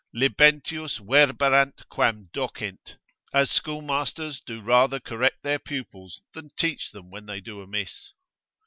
Libentius 0.15 0.97
verberant 0.97 1.87
quam 1.89 2.27
docent, 2.33 2.97
as 3.35 3.51
schoolmasters 3.51 4.41
do 4.43 4.59
rather 4.59 4.99
correct 4.99 5.43
their 5.43 5.59
pupils, 5.59 6.23
than 6.33 6.49
teach 6.57 6.89
them 6.89 7.11
when 7.11 7.27
they 7.27 7.39
do 7.39 7.61
amiss. 7.61 8.11